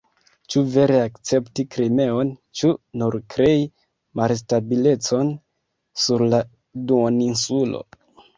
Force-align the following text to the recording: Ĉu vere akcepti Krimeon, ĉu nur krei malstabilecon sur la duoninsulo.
Ĉu 0.51 0.61
vere 0.75 0.93
akcepti 1.07 1.65
Krimeon, 1.75 2.31
ĉu 2.61 2.71
nur 3.01 3.17
krei 3.35 3.59
malstabilecon 4.21 5.31
sur 6.07 6.25
la 6.33 6.41
duoninsulo. 6.89 7.85